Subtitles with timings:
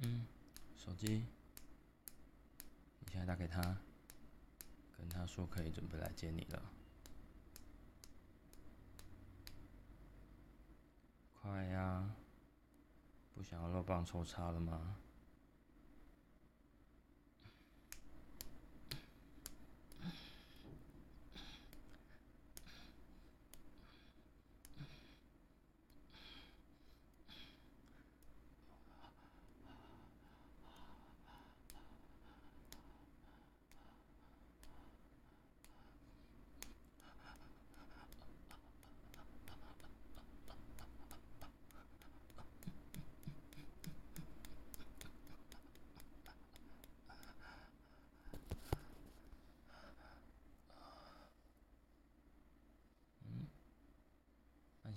[0.00, 0.26] 嗯
[0.76, 1.24] 手机，
[3.00, 3.60] 你现在打给他，
[4.96, 6.62] 跟他说可以准备来接你了。
[11.40, 12.14] 快呀！
[13.34, 14.96] 不想要肉棒抽插了吗？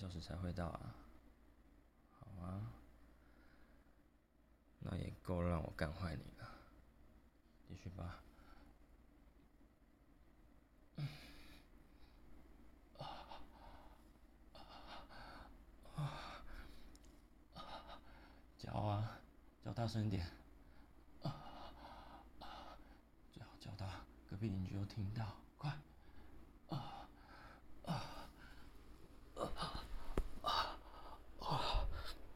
[0.00, 0.94] 小时才会到啊，
[2.18, 2.72] 好啊，
[4.78, 6.48] 那也够让我干坏你了，
[7.68, 8.22] 继续吧。
[18.56, 19.20] 叫啊，
[19.62, 20.26] 叫大声点，
[21.22, 21.28] 啊
[22.40, 22.78] 啊
[23.30, 23.86] 最好叫到
[24.30, 25.36] 隔壁邻居都听到。
[25.58, 25.78] 快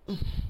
[0.09, 0.41] Mm-hmm.